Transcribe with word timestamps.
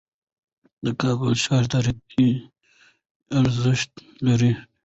د 0.85 0.87
کابل 1.01 1.33
ښار 1.43 1.63
تاریخي 1.73 2.29
ارزښت 3.39 3.91
لري. 4.25 4.51